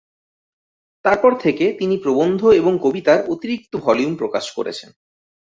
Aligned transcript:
তারপর 1.05 1.31
থেকে 1.39 1.65
তিনি 1.79 1.95
প্রবন্ধ 1.97 2.41
এবং 2.51 2.73
কবিতার 2.81 3.19
অতিরিক্ত 3.29 3.73
ভলিউম 3.77 4.13
প্রকাশ 4.15 4.45
করেছেন। 4.51 4.89